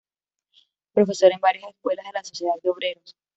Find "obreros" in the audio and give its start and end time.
2.71-3.15